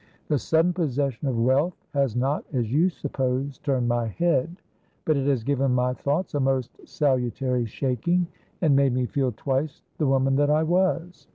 'The 0.29 0.39
sudden 0.39 0.73
possession 0.73 1.27
of 1.27 1.37
wealth' 1.39 1.85
has 1.93 2.15
not, 2.15 2.43
as 2.53 2.73
you 2.73 2.89
suppose, 2.89 3.59
turned 3.59 3.87
my 3.87 4.07
head, 4.07 4.55
but 5.05 5.15
it 5.15 5.27
has 5.27 5.43
given 5.43 5.71
my 5.75 5.93
thoughts 5.93 6.33
a 6.33 6.39
most 6.39 6.71
salutary 6.87 7.67
shaking, 7.67 8.25
and 8.63 8.75
made 8.75 8.95
me 8.95 9.05
feel 9.05 9.31
twice 9.31 9.83
the 9.99 10.07
woman 10.07 10.35
that 10.37 10.49
I 10.49 10.63
was. 10.63 11.27